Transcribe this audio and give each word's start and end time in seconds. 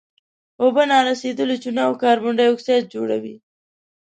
اوبه 0.63 0.83
نارسیدلې 0.91 1.57
چونه 1.63 1.81
او 1.87 1.93
کاربن 2.01 2.33
ډای 2.39 2.49
اکسایډ 2.53 2.83
جوړیږي. 2.93 3.35